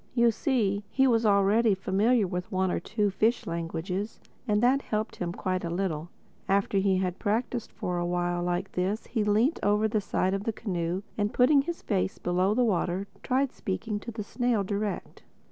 [0.15, 5.17] You see, he was already familiar with one or two fish languages; and that helped
[5.17, 6.09] him quite a little.
[6.49, 10.45] After he had practised for a while like this he leant over the side of
[10.45, 15.21] the canoe and putting his face below the water, tried speaking to the snail direct.